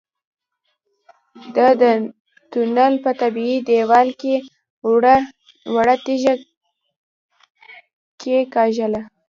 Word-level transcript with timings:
ده 1.55 1.67
د 1.81 1.83
تونل 2.51 2.93
په 3.03 3.11
طبيعي 3.21 3.57
دېوال 3.67 4.09
کې 4.21 4.33
وړه 5.75 5.95
تيږه 6.05 6.33
کېکاږله. 8.21 9.01